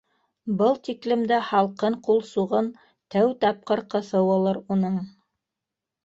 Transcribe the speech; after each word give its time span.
Был 0.59 0.77
тиклем 0.85 1.25
дә 1.31 1.35
һалҡын 1.49 1.97
ҡул 2.07 2.23
суғын 2.29 2.69
тәү 3.15 3.27
тапҡыр 3.45 3.83
ҡыҫыуылыр 3.91 4.59
уның. 4.77 4.97